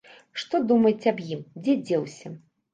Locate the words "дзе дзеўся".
1.63-2.37